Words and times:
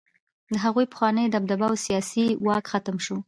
د 0.53 0.55
هغوی 0.65 0.85
پخوانۍ 0.91 1.25
دبدبه 1.29 1.65
او 1.71 1.75
سیاسي 1.85 2.25
واک 2.45 2.65
ختم 2.71 2.95
شو. 3.05 3.15